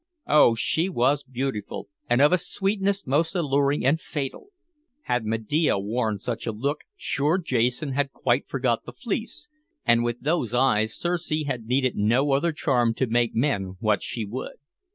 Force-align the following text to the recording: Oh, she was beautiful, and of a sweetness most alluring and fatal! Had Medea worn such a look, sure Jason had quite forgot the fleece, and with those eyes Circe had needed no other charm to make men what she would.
Oh, 0.25 0.55
she 0.55 0.89
was 0.89 1.21
beautiful, 1.23 1.87
and 2.09 2.21
of 2.21 2.33
a 2.33 2.37
sweetness 2.39 3.05
most 3.05 3.35
alluring 3.35 3.85
and 3.85 4.01
fatal! 4.01 4.47
Had 5.03 5.27
Medea 5.27 5.77
worn 5.77 6.17
such 6.17 6.47
a 6.47 6.51
look, 6.51 6.85
sure 6.97 7.37
Jason 7.37 7.91
had 7.91 8.11
quite 8.11 8.47
forgot 8.47 8.83
the 8.83 8.93
fleece, 8.93 9.47
and 9.85 10.03
with 10.03 10.19
those 10.21 10.55
eyes 10.55 10.95
Circe 10.95 11.29
had 11.45 11.67
needed 11.67 11.95
no 11.97 12.31
other 12.31 12.51
charm 12.51 12.95
to 12.95 13.05
make 13.05 13.35
men 13.35 13.77
what 13.79 14.01
she 14.01 14.25
would. 14.25 14.55